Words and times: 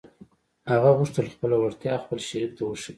هغه 0.71 0.89
غوښتل 0.97 1.25
خپله 1.35 1.55
وړتيا 1.59 1.95
خپل 2.03 2.19
شريک 2.27 2.51
ته 2.57 2.63
وښيي. 2.65 2.89